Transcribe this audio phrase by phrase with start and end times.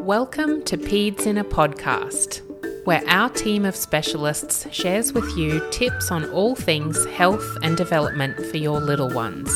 [0.00, 2.40] Welcome to Peds in a Podcast,
[2.86, 8.34] where our team of specialists shares with you tips on all things health and development
[8.46, 9.52] for your little ones.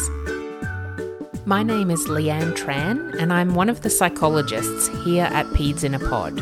[1.46, 5.94] My name is Leanne Tran, and I'm one of the psychologists here at Peds in
[5.94, 6.36] a Pod.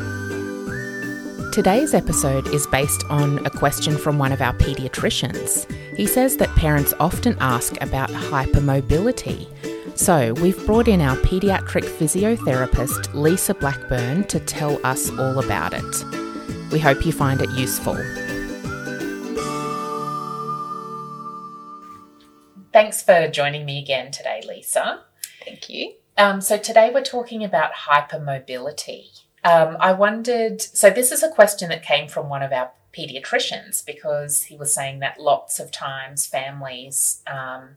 [1.52, 5.70] Today's episode is based on a question from one of our paediatricians.
[5.96, 9.46] He says that parents often ask about hypermobility
[9.94, 16.72] so, we've brought in our paediatric physiotherapist, Lisa Blackburn, to tell us all about it.
[16.72, 17.96] We hope you find it useful.
[22.72, 25.02] Thanks for joining me again today, Lisa.
[25.44, 25.94] Thank you.
[26.16, 29.20] Um, so, today we're talking about hypermobility.
[29.44, 33.84] Um, I wondered so, this is a question that came from one of our pediatricians
[33.84, 37.76] because he was saying that lots of times families um,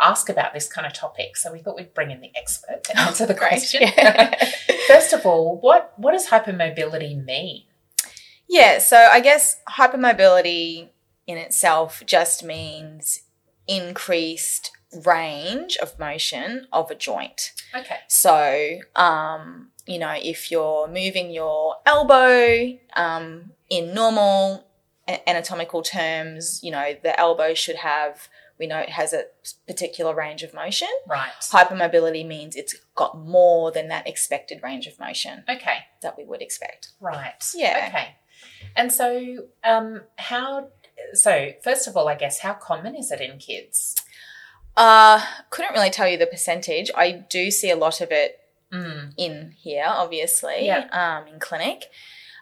[0.00, 1.36] ask about this kind of topic.
[1.36, 3.82] So we thought we'd bring in the expert to answer the question.
[4.86, 7.64] First of all, what what does hypermobility mean?
[8.48, 10.88] Yeah, so I guess hypermobility
[11.26, 13.20] in itself just means
[13.66, 14.72] increased
[15.04, 17.52] range of motion of a joint.
[17.76, 17.98] Okay.
[18.08, 24.66] So, um, you know, if you're moving your elbow um, in normal
[25.26, 28.28] anatomical terms, you know, the elbow should have
[28.58, 29.24] we know it has a
[29.66, 30.88] particular range of motion.
[31.06, 31.30] Right.
[31.40, 35.44] Hypermobility means it's got more than that expected range of motion.
[35.48, 35.78] Okay.
[36.02, 36.88] That we would expect.
[37.00, 37.34] Right.
[37.54, 37.86] Yeah.
[37.88, 38.08] Okay.
[38.76, 40.68] And so, um, how?
[41.14, 43.94] So, first of all, I guess how common is it in kids?
[44.76, 45.20] Uh,
[45.50, 46.90] couldn't really tell you the percentage.
[46.96, 48.40] I do see a lot of it
[48.72, 49.14] Mm.
[49.16, 50.88] in here, obviously, Yeah.
[50.92, 51.90] um, in clinic,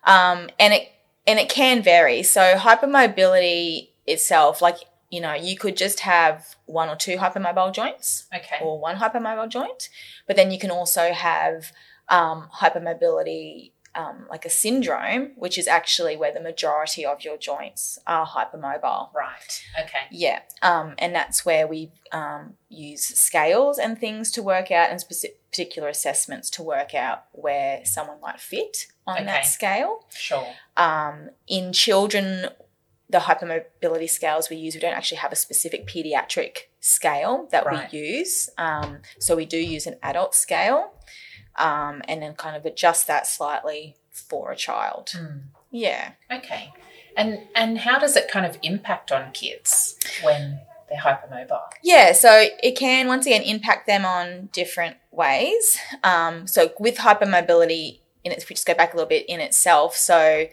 [0.04, 0.88] um, and it
[1.24, 2.22] and it can vary.
[2.24, 4.76] So hypermobility itself, like
[5.10, 8.58] you know, you could just have one or two hypermobile joints Okay.
[8.60, 9.88] or one hypermobile joint,
[10.26, 11.72] but then you can also have
[12.08, 17.98] um, hypermobility, um, like a syndrome, which is actually where the majority of your joints
[18.06, 19.14] are hypermobile.
[19.14, 19.64] Right.
[19.80, 20.04] Okay.
[20.10, 25.00] Yeah, um, and that's where we um, use scales and things to work out and
[25.00, 29.26] specific, particular assessments to work out where someone might fit on Okay.
[29.26, 30.04] that scale.
[30.10, 30.46] Sure.
[30.76, 32.50] Um, in children,
[33.08, 37.90] the hypermobility scales we use, we don't actually have a specific pediatric scale that Right.
[37.92, 38.50] we use.
[38.58, 40.92] Um, so we do use an adult scale
[41.56, 45.12] um, and then kind of adjust that slightly for a child.
[45.16, 45.42] Mm.
[45.70, 46.12] Yeah.
[46.32, 46.72] Okay.
[47.16, 51.60] And and how does it kind of impact on kids when they're hypermobile?
[51.82, 55.78] Yeah, so it can once again impact them on different ways.
[56.04, 59.40] Um, so with hypermobility, in its, if we just go back a little bit in
[59.40, 60.46] itself, so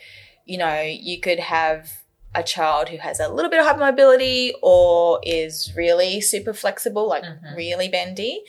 [0.46, 2.03] you know you could have
[2.35, 7.23] a child who has a little bit of hypermobility or is really super flexible, like
[7.23, 7.55] Mhm.
[7.55, 8.44] really bendy.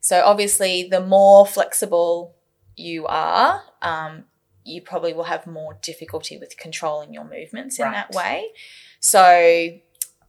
[0.00, 2.34] So obviously, the more flexible
[2.76, 4.26] you are, um,
[4.64, 8.52] you probably will have more difficulty with controlling your movements in that way.
[9.00, 9.70] So,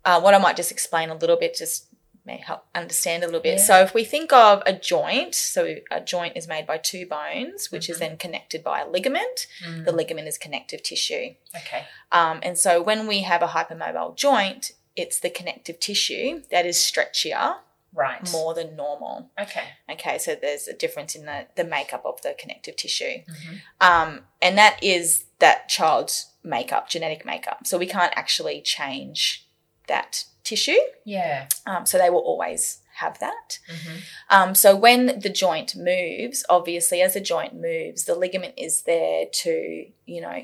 [0.06, 1.87] uh, what I might just explain a little bit, just
[2.28, 3.58] may help understand a little bit.
[3.58, 3.64] Yeah.
[3.64, 7.72] So, if we think of a joint, so a joint is made by two bones,
[7.72, 8.00] which is Mhm.
[8.02, 9.48] then connected by a ligament.
[9.66, 9.86] Mm.
[9.86, 11.34] The ligament is connective tissue.
[11.56, 11.86] Okay.
[12.12, 16.78] Um, and so, when we have a hypermobile joint, it's the connective tissue that is
[16.78, 17.58] stretchier
[17.94, 18.30] Right.
[18.32, 19.32] more than normal.
[19.40, 19.64] Okay.
[19.90, 23.24] Okay, so there's a difference in the, the makeup of the connective tissue.
[23.26, 23.62] Mhm.
[23.82, 27.66] Um, and that is that child's makeup, genetic makeup.
[27.66, 29.48] So we can't actually change
[29.88, 30.80] that tissue.
[31.06, 31.48] Yeah.
[31.66, 33.60] Um, so they will always have that.
[33.70, 33.98] hmm
[34.30, 39.26] Um, so when the joint moves, obviously, as a joint moves, the ligament is there
[39.44, 40.40] to, you know,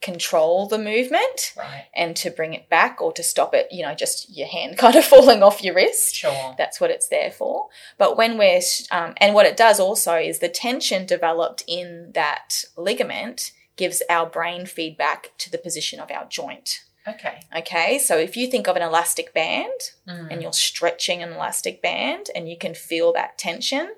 [0.00, 1.86] control the movement Right.
[1.94, 4.96] and to bring it back or to stop it, you know, just your hand kind
[4.96, 6.14] of falling off your wrist.
[6.14, 6.54] Sure.
[6.58, 7.68] That's what it's there for.
[7.96, 8.60] But when we're,
[8.90, 14.26] um, and what it does also is the tension developed in that ligament gives our
[14.26, 16.83] brain feedback to the position of our joint.
[17.06, 17.40] Okay.
[17.56, 19.72] Okay, so if you think of an elastic band
[20.08, 20.28] Mm.
[20.30, 23.94] and you're stretching an elastic band and you can feel that tension.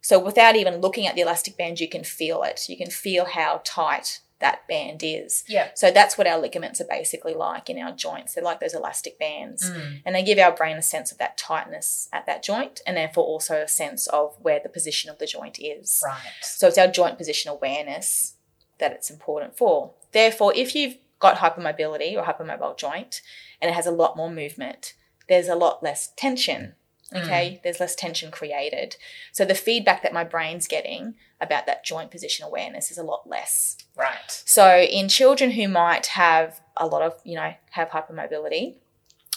[0.00, 2.68] So without even looking at the elastic band, you can feel it.
[2.68, 5.42] You can feel how tight that band is.
[5.48, 5.70] Yeah.
[5.74, 8.34] So that's what our ligaments are basically like in our joints.
[8.34, 10.02] They're like those elastic bands Mm.
[10.06, 13.24] and they give our brain a sense of that tightness at that joint and therefore
[13.24, 16.00] also a sense of where the position of the joint is.
[16.06, 16.20] Right.
[16.42, 18.34] So it's our joint position awareness
[18.78, 19.94] that it's important for.
[20.12, 23.22] Therefore, if you've got hypermobility or hypermobile joint
[23.60, 24.94] and it has a lot more movement,
[25.28, 26.74] there's a lot less tension.
[27.14, 28.96] Okay, there's less tension created.
[29.32, 33.22] So the feedback that my brain's getting about that joint position awareness is a lot
[33.26, 33.78] less.
[33.96, 34.42] Right.
[34.44, 38.74] So in children who might have a lot of, you know, have hypermobility,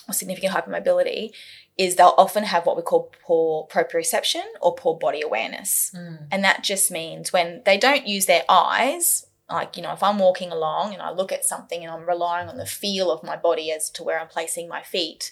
[0.10, 1.31] or significant hypermobility
[1.78, 5.92] is they'll often have what we call poor proprioception or poor body awareness.
[5.95, 6.28] Mm.
[6.30, 10.19] And that just means when they don't use their eyes, like, you know, if I'm
[10.19, 13.36] walking along and I look at something and I'm relying on the feel of my
[13.36, 15.31] body as to where I'm placing my feet,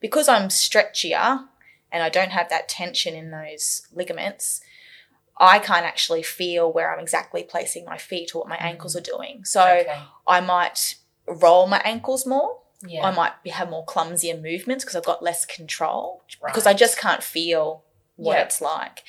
[0.00, 1.46] because I'm stretchier
[1.92, 4.60] and I don't have that tension in those ligaments,
[5.38, 9.00] I can't actually feel where I'm exactly placing my feet or what my ankles are
[9.00, 9.44] doing.
[9.44, 9.98] So Okay.
[10.26, 10.96] I might
[11.26, 12.58] roll my ankles more.
[12.86, 13.06] Yeah.
[13.06, 16.50] I might be, have more clumsier movements because I've got less control right.
[16.52, 17.84] because I just can't feel
[18.16, 18.42] what Yeah.
[18.44, 19.02] it's like.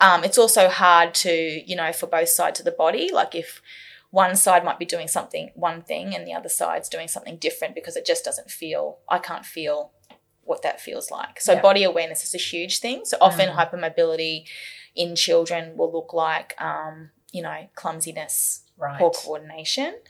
[0.00, 3.10] Um, it's also hard to, you know, for both sides of the body.
[3.12, 3.62] Like if
[4.10, 7.74] one side might be doing something, one thing, and the other side's doing something different
[7.74, 9.92] because it just doesn't feel, I can't feel
[10.42, 11.40] what that feels like.
[11.40, 11.60] So Yeah.
[11.60, 13.04] body awareness is a huge thing.
[13.04, 13.56] So often Mm.
[13.56, 14.46] hypermobility
[14.94, 18.98] in children will look like, um, you know, clumsiness, right.
[18.98, 20.00] poor coordination.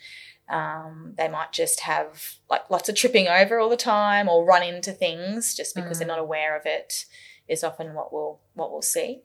[0.48, 4.62] Um, they might just have like lots of tripping over all the time or run
[4.62, 6.10] into things just because they're Mm.
[6.16, 7.06] not aware of it
[7.48, 9.22] is often what we'll what we'll see.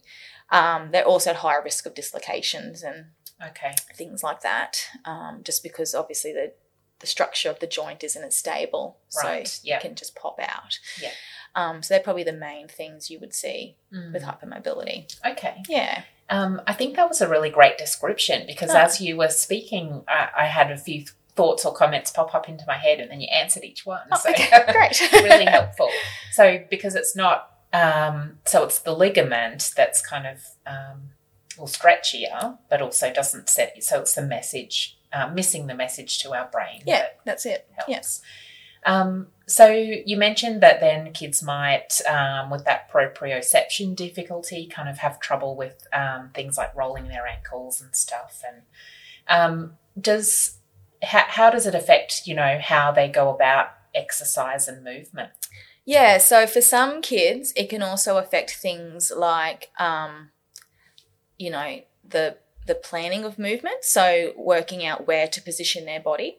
[0.50, 3.12] Um, they're also at higher risk of dislocations and
[3.50, 3.74] Okay.
[3.96, 6.54] things like that, um, just because obviously the
[7.00, 9.78] the structure of the joint isn't as stable, Right, so yeah.
[9.78, 10.78] it can just pop out.
[11.02, 11.10] Yeah.
[11.56, 14.14] Um, so they're probably the main things you would see Mm.
[14.14, 15.12] with hypermobility.
[15.26, 15.64] Okay.
[15.68, 16.04] Yeah.
[16.30, 18.78] Um, I think that was a really great description because Oh.
[18.78, 22.48] as you were speaking, I, I had a few th- thoughts or comments pop up
[22.48, 24.06] into my head, and then you answered each one.
[24.12, 25.02] Oh, so okay, great.
[25.12, 25.90] really helpful.
[26.34, 30.38] So because it's not, um, so it's the ligament that's kind of
[30.68, 31.10] um,
[31.58, 33.84] well stretchier, but also doesn't set.
[33.84, 36.82] So it's the message uh, missing the message to our brain.
[36.86, 37.68] Yeah, that that's it.
[37.88, 38.22] Yes.
[38.86, 45.00] Um, so you mentioned that then kids might, um, with that proprioception difficulty, kind of
[45.00, 48.42] have trouble with um, things like rolling their ankles and stuff.
[48.48, 48.64] And
[49.28, 50.58] um, does
[51.04, 55.32] how, how does it affect you know how they go about exercise and movement?
[55.84, 60.30] Yeah, so for some kids, it can also affect things like, um,
[61.42, 61.70] you know,
[62.08, 63.84] the the planning of movement.
[63.84, 66.38] So working out where to position their body.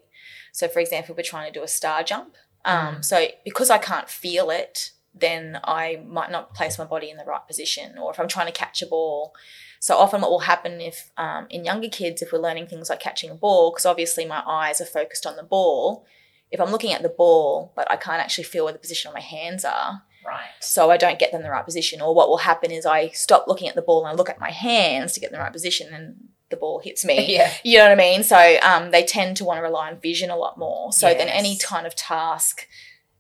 [0.53, 2.37] So, for example, we're trying to do a star jump.
[2.65, 5.85] Um, So because I can't feel it, then I
[6.19, 7.99] might not place my body in the right position.
[7.99, 9.35] Or if I'm trying to catch a ball.
[9.81, 13.01] So often, what will happen if um, in younger kids, if we're learning things like
[13.01, 16.07] catching a ball, because obviously my eyes are focused on the ball.
[16.53, 19.15] If I'm looking at the ball, but I can't actually feel where the position of
[19.15, 20.51] my hands are, Right.
[20.61, 22.01] so I don't get them in the right position.
[22.01, 24.41] Or what will happen is I stop looking at the ball and I look at
[24.41, 27.35] my hands to get in the right position, and the ball hits me.
[27.37, 27.53] Yeah.
[27.65, 28.23] You know what I mean?
[28.23, 30.93] So um, they tend to want to rely on vision a lot more.
[30.93, 32.67] So then any kind of task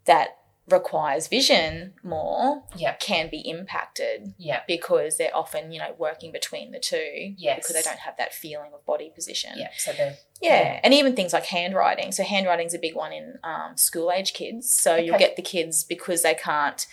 [0.04, 0.37] that
[0.70, 2.94] requires vision more Yeah.
[2.94, 4.61] can be impacted Yeah.
[4.69, 7.56] because they're often, you know, working between the two Yes.
[7.67, 9.53] because they don't have that feeling of body position.
[9.56, 9.70] Yeah.
[9.76, 10.62] So the Yeah.
[10.62, 10.81] Yeah.
[10.85, 12.12] and even things like handwriting.
[12.12, 14.70] So handwriting's a big one in um, school age kids.
[14.70, 16.87] So you'll get the kids because they can't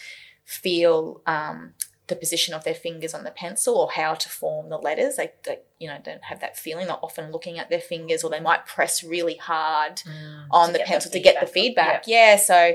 [0.46, 1.76] feel um,
[2.08, 5.16] the position of their fingers on the pencil or how to form the letters.
[5.18, 6.88] They, they, you know, don't have that feeling.
[6.88, 10.02] They're often looking at their fingers, or they might press really hard
[10.50, 12.06] on the pencil to get the feedback.
[12.08, 12.38] Yeah.
[12.38, 12.74] So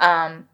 [0.00, 0.48] um,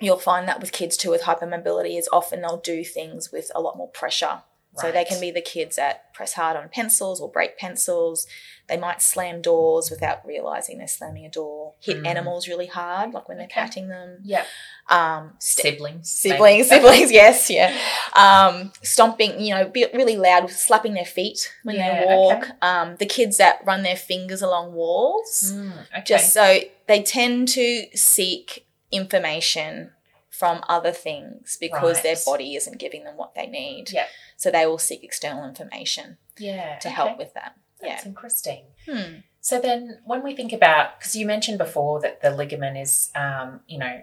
[0.00, 3.60] you'll find that with kids too with hypermobility is often they'll do things with a
[3.60, 4.42] lot more pressure.
[4.74, 8.26] So they can be the kids that press hard on pencils or break pencils.
[8.70, 11.74] They might slam doors without realizing they're slamming a door.
[11.78, 12.06] Hit Mm.
[12.06, 13.60] animals really hard, like when they're Okay.
[13.60, 14.20] patting them.
[14.24, 14.46] Yeah.
[14.88, 16.08] Um, st- Siblings.
[16.10, 16.82] siblings, maybe.
[16.86, 17.76] siblings, yes, yeah.
[18.14, 22.42] Um, stomping, you know, be really loud, slapping their feet when Yeah, they walk.
[22.44, 22.52] okay.
[22.62, 26.02] Um, the kids that run their fingers along walls Mm, okay.
[26.06, 29.90] just so they tend to seek information
[30.30, 33.90] from other things because their body isn't giving them what they need.
[33.92, 34.06] Yeah.
[34.36, 36.78] So they will seek external information yeah.
[36.78, 36.94] to okay.
[36.94, 37.56] help with that.
[37.82, 38.64] That's interesting.
[38.88, 39.16] Hmm.
[39.40, 43.60] So then, when we think about, because you mentioned before that the ligament is, um,
[43.66, 44.02] you know,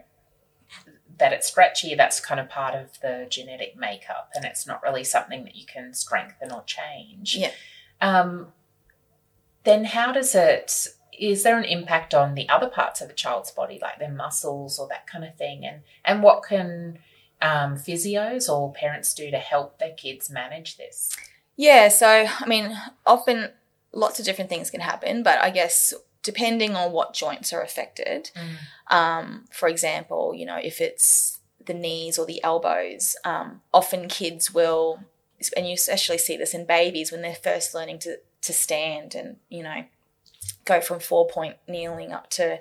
[1.18, 5.06] that it's stretchy, that's kind of part of the genetic makeup, and it's not really
[5.06, 7.38] something that you can strengthen or change.
[7.38, 7.52] Yeah.
[8.02, 8.48] Um,
[9.64, 10.88] then, how does it?
[11.20, 14.80] Is there an impact on the other parts of a child's body, like their muscles
[14.80, 15.66] or that kind of thing?
[15.66, 17.00] And and what can
[17.42, 21.16] um, physios or parents do to help their kids manage this?
[21.56, 23.52] Yeah, so I mean, often
[23.92, 28.32] lots of different things can happen, but I guess depending on what joints are affected,
[28.90, 34.54] um, for example, you know, if it's the knees or the elbows, um, often kids
[34.54, 35.00] will,
[35.56, 39.38] and you especially see this in babies when they're first learning to, to stand and,
[39.50, 39.86] you know,
[40.70, 42.60] go from four point kneeling up to,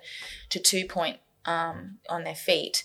[0.50, 2.82] to two point um, on their feet.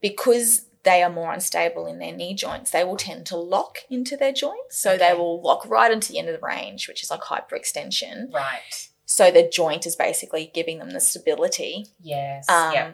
[0.00, 4.16] Because they are more unstable in their knee joints, they will tend to lock into
[4.16, 4.78] their joints.
[4.78, 8.32] So they will lock right into the end of the range, which is like hyperextension.
[8.32, 8.88] Right.
[9.04, 12.48] So the joint is basically giving them the stability Yes.
[12.48, 12.90] um, yeah.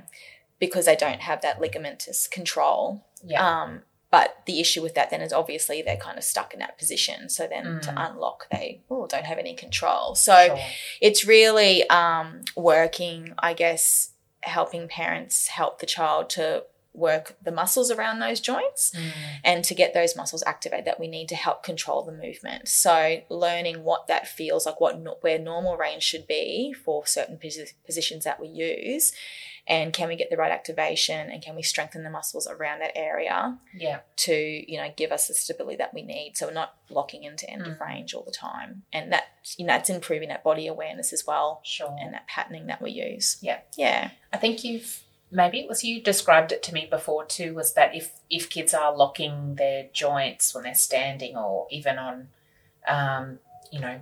[0.59, 3.07] because they don't have that ligamentous control.
[3.23, 3.63] Yeah.
[3.63, 6.79] Um, but the issue with that then is obviously they're kind of stuck in that
[6.79, 7.29] position.
[7.29, 7.83] So then Mm.
[7.83, 10.15] to unlock, they oh, don't have any control.
[10.15, 10.59] So Sure.
[11.01, 14.11] it's really um, working, I guess,
[14.43, 16.65] helping parents help the child to
[16.97, 19.13] work the muscles around those joints Mm.
[19.45, 22.69] and to get those muscles activated that we need to help control the movement.
[22.69, 27.75] So learning what that feels like, what where normal range should be for certain posi-
[27.85, 29.13] positions that we use,
[29.69, 32.97] and can we get the right activation and can we strengthen the muscles around that
[32.97, 33.99] area Yeah.
[34.19, 37.51] to you know give us the stability that we need so we're not locking into
[37.51, 37.81] end of Mm.
[37.81, 39.25] range all the time and that
[39.57, 41.95] you know that's improving that body awareness as well Sure.
[42.01, 43.59] and that patterning that we use Yeah.
[43.77, 47.75] yeah I think you've maybe it was you described it to me before too was
[47.75, 52.29] that if if kids are locking their joints when they're standing or even on
[52.89, 53.39] um,
[53.73, 54.01] you know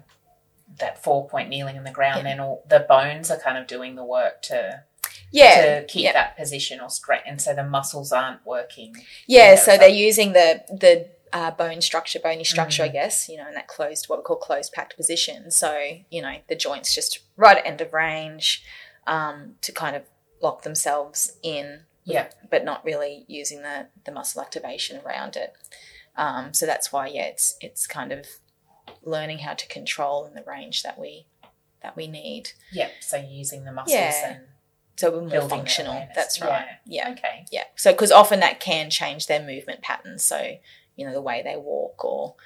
[0.78, 2.22] that four point kneeling in the ground Yeah.
[2.24, 4.82] then all the bones are kind of doing the work to
[5.30, 6.12] yeah to keep yeah.
[6.12, 8.94] that position or straight and so the muscles aren't working
[9.26, 12.92] yeah Yeah, so so- they're using the the uh, bone structure bony structure i Mm.
[12.92, 15.76] guess you know in that closed what we call closed packed position so
[16.08, 18.62] you know the joints just right at end of range
[19.08, 20.02] um, to kind of
[20.42, 25.52] lock themselves in yeah but not really using the the muscle activation around it.
[26.16, 28.26] Um, so that's why, yeah, it's it's kind of
[29.02, 31.26] learning how to control in the range that we
[31.82, 32.50] that we need.
[32.72, 34.30] yeah so using the muscles Yeah.
[34.32, 34.40] and
[34.96, 36.06] So we're more functional.
[36.14, 36.66] That's right.
[36.86, 37.64] Yeah, okay yeah.
[37.76, 40.22] So because often that can change their movement patterns.
[40.22, 40.58] So
[40.96, 42.36] you know the way they walk or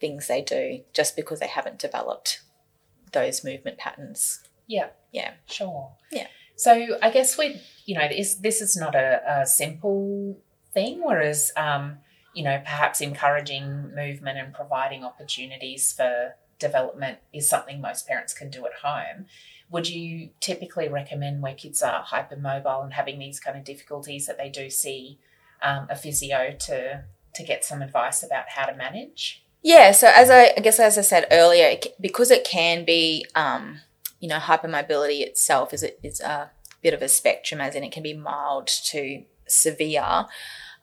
[0.00, 2.40] things they do, just because they haven't developed
[3.12, 4.42] those movement patterns.
[4.66, 5.34] yeah Yeah.
[5.46, 5.92] Sure.
[6.10, 6.26] Yeah.
[6.62, 10.38] So I guess we, you know, this this is not a, a simple
[10.72, 11.00] thing.
[11.02, 11.98] Whereas, um,
[12.34, 18.48] you know, perhaps encouraging movement and providing opportunities for development is something most parents can
[18.48, 19.26] do at home.
[19.70, 24.38] Would you typically recommend where kids are hypermobile and having these kind of difficulties that
[24.38, 25.18] they do see
[25.62, 27.04] um, a physio to
[27.34, 29.44] to get some advice about how to manage?
[29.62, 33.80] Yeah, so as I, I guess as I said earlier, because it can be, um,
[34.22, 36.50] you know, hypermobility itself is a, is a
[36.80, 40.26] bit of a spectrum, as in it can be mild to severe.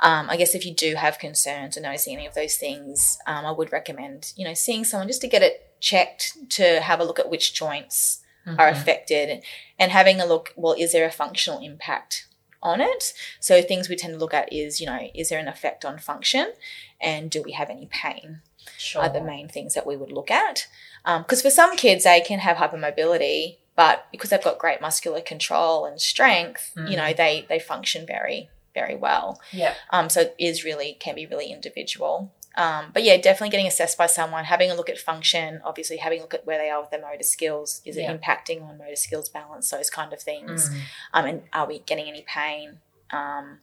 [0.01, 3.45] Um, I guess if you do have concerns or noticing any of those things, um,
[3.45, 7.05] I would recommend, you know, seeing someone just to get it checked to have a
[7.05, 8.81] look at which joints are Mhm.
[8.81, 9.43] affected
[9.77, 12.25] and having a look, well, is there a functional impact
[12.61, 13.13] on it?
[13.39, 15.97] So things we tend to look at is, you know, is there an effect on
[15.99, 16.53] function
[16.99, 18.41] and do we have any pain?
[18.77, 19.01] Sure.
[19.01, 20.67] are the main things that we would look at.
[21.05, 25.85] Because for some kids, they can have hypermobility, but because they've got great muscular control
[25.85, 29.41] and strength, you know, they they function very very well.
[29.51, 29.73] Yeah.
[29.89, 32.31] Um, so it is really can be really individual.
[32.55, 36.19] Um, but yeah, definitely getting assessed by someone, having a look at function, obviously having
[36.19, 37.81] a look at where they are with their motor skills.
[37.85, 38.11] Is Yeah.
[38.11, 40.69] it impacting on motor skills balance, those kind of things?
[40.69, 40.81] Mm.
[41.13, 42.79] Um, and are we getting any pain?
[43.11, 43.59] Um,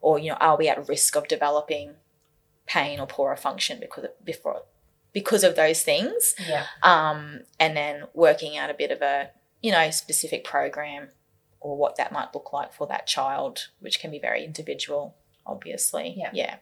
[0.00, 1.94] or you know, are we at risk of developing
[2.66, 4.62] pain or poorer function because of, before
[5.12, 6.34] because of those things?
[6.48, 6.66] Yeah.
[6.82, 9.30] Um, and then working out a bit of a
[9.62, 11.08] you know specific program
[11.60, 15.14] or what that might look like for that child, which can be very individual,
[15.46, 16.14] obviously.
[16.16, 16.30] Yeah.
[16.32, 16.56] yeah.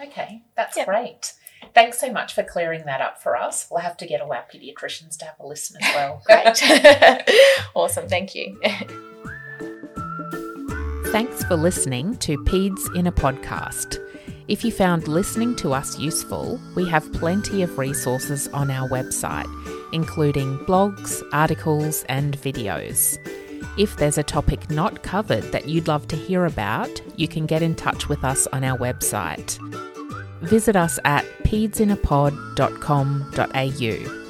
[0.00, 0.84] Okay, that's Yeah.
[0.84, 1.32] great.
[1.72, 3.66] Thanks so much for clearing that up for us.
[3.70, 6.22] We'll have to get all our pediatricians to have a listen as well.
[6.26, 7.26] Great.
[7.74, 8.06] awesome.
[8.06, 8.60] Thank you.
[11.06, 13.98] Thanks for listening to Peds in a Podcast.
[14.46, 19.48] If you found listening to us useful, we have plenty of resources on our website,
[19.94, 23.16] including blogs, articles, and videos.
[23.78, 27.62] If there's a topic not covered that you'd love to hear about, you can get
[27.62, 29.56] in touch with us on our website.
[30.42, 34.23] Visit us at pedsinapod.com.au.